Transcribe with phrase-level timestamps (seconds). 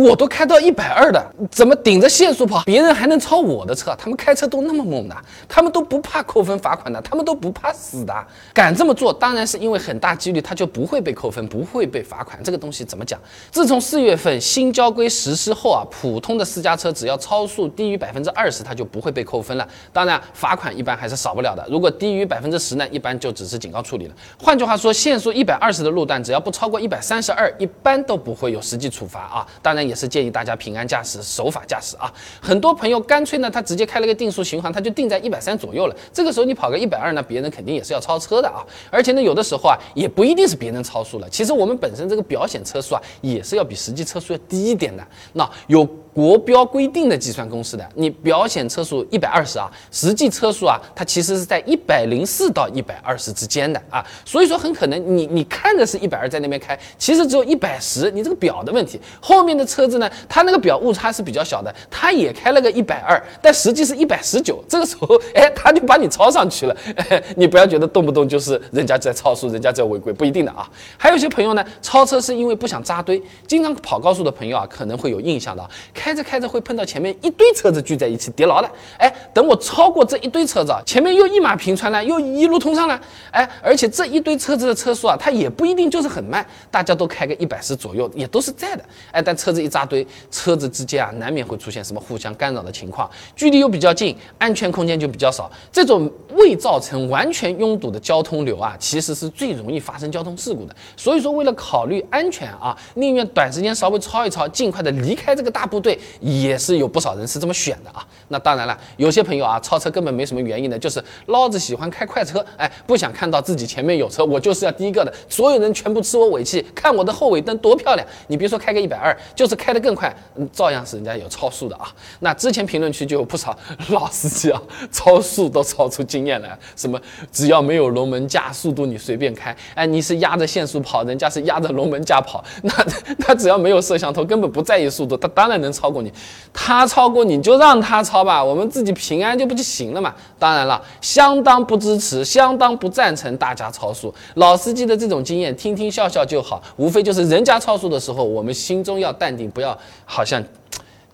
[0.00, 3.94] 我都开到一百二的，怎么顶着限速跑，别人还能超我的车？
[3.98, 8.14] 他们开车都那么猛的，他们都不怕扣分罚款的，他们都不怕死的，
[8.54, 12.42] 敢这么做，当然是因为很大几率他就不会被扣分，不会被罚款。
[12.42, 13.20] 这个东西怎么讲？
[13.50, 19.68] 自从四月份新交规实施后啊，普通的私家车只要超速低于百分之二十，它就不会被扣分了。
[19.92, 21.66] 当然，罚款一般还是少不了的。
[21.68, 24.14] 如果低于百分之十呢，一般就只是警告处理了。
[24.42, 29.46] 换句话说，限速一百二十的路段，只要不超过一百三十二，一般都不会有实际处罚啊。
[29.60, 32.10] 当然，也是建议大家平安驾驶，守法驾驶啊。
[32.40, 35.96] 很多朋友干脆呢，他直接开了个定速巡航，他就定在一百三左右了。
[36.12, 38.64] 这个时候你跑个一百二呢，别人肯定也是要超车的啊。
[38.90, 41.28] 而且呢，有的时候啊，也不一定是别人超速了。
[41.28, 45.04] 其实我们本身这个表显车速啊，也是要比实际车速要低一点的。
[45.32, 45.86] 那有。
[46.12, 66.76] 国标规定的计算公式的，你表显车速一百二十啊，实际车速啊，它其实是在一百零四到一百二十之间的啊，所以说很可能你你看着是一百二在那边开，其实只有一百十，你这个表的问题，后面的车子呢，它那个表误差是比较小的，它也开了个一百二，但实际是一百十九，这个时候 哎，他就把你超上去了，
[67.36, 70.68] 你不要觉得动不动就是人家在超速，人家在违规，不一定的啊。
[70.96, 75.70] 还有些朋友呢，超车是因为不想扎堆，经常跑高速的朋友啊，可能会有印象的。
[76.00, 82.98] 开着开着会碰到前面一堆车子聚在一起叠牢了，哎，等我超过这一堆车子啊，前面又一马平川了，又一路通畅了，
[83.30, 100.74] 哎，而且这一堆车子的车速啊，它也不一定就是很慢，大家都开个一百十左右，也都是在的，哎，但车子一扎堆，车子之间啊，难免会出现什么互相干扰的情况，距离又比较近，安全空间就比较少，这种未造成完全拥堵的交通流啊，其实是最容易发生交通事故的。
[100.96, 105.89] 所以说，为了考虑安全啊，宁愿短时间稍微超一超，尽快的离开这个大部队。
[106.20, 108.06] 也是有不少人是这么选的啊。
[108.28, 118.06] 那当然了，有些朋友啊，超车根本没什么原因的，就是老子喜欢开快车，哎，不想看到自己前面有车，我就是要第一个的，所有人全部吃我尾气，看我的后尾灯多漂亮。
[118.28, 121.92] 你别说开个一百二，就是开得更快，嗯，照样是人家有超速的啊。
[122.20, 123.56] 那之前评论区就有不少
[123.88, 132.72] 老司机啊，超速都超出经验来，什么只要没有龙门架，速度你随便开，哎，你是压着限速跑，人家是压着龙门架跑，那
[133.18, 135.79] 他只要没有摄像头，根本不在意速度，他当然能超。
[135.80, 136.12] 超过你，
[136.52, 140.14] 他超过你就让他超吧，我们自己平安就不就行了嘛？
[140.38, 144.14] 当然了，相当不支持，相当不赞成大家超速。
[144.34, 150.44] 老司机的这种经验，听听笑笑就好，无非就是人家超速的时候，我们心中要淡定，不要好像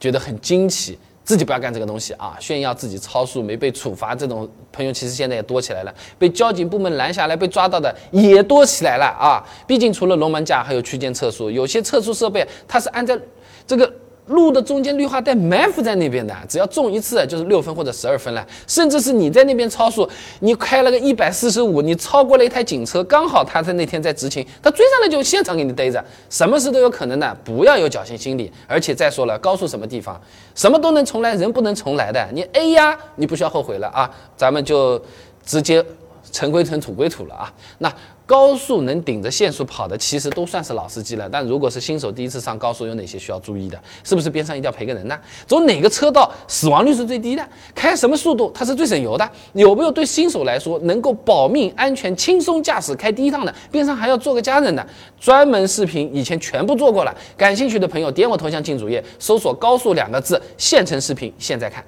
[0.01, 2.37] 觉得很惊奇，自己不要干这个东西啊！
[2.41, 9.45] 炫耀自己超速没被处罚这种朋友，其实现在也多起来了，被交警部门拦下来被抓到的也多起来了啊！
[9.65, 13.17] 毕竟除了龙门架，还有区间测速，有些测速设备它是按照
[13.65, 13.93] 这个。
[14.27, 18.45] 路的中间绿化带埋伏在那边的，只要中一次就是六分或者十二分了。
[18.67, 20.09] 甚至是你在那边超速，
[20.41, 27.37] 你开了个一百四十五，你超过了一台警车，刚好他在那天在执勤，他追上来就现场给你逮着，什么事都有可能的。
[27.45, 28.53] 不要有侥幸心理。
[28.67, 30.21] 而且再说了，高速什么地方，
[30.55, 32.29] 什么都能重来，人不能重来的。
[32.33, 35.01] 你 A 呀，你不需要后悔了啊，咱们就
[35.45, 35.85] 直接
[36.31, 37.53] 尘归尘，土归土了啊。
[37.79, 37.93] 那。
[38.27, 41.29] 高速能顶着限速跑的，其实都算是老司机了。
[41.31, 43.81] 但如果是新手第一次上高速，有哪些需要注意的？
[44.03, 45.17] 是不是边上一定要陪个人呢？
[45.47, 47.49] 走哪个车道死亡率是最低的？
[47.73, 49.31] 开什么速度它是最省油的？
[49.53, 53.55] 有没有对新手来说能够保命、安全、轻松驾驶开第一趟的？
[53.71, 54.85] 边上还要坐个家人的？
[55.21, 57.17] 专门视频以前全部做过了。
[57.37, 61.85] 感兴趣的朋友点我头像进主页，搜索“高速”两个字，现成视频，现在看。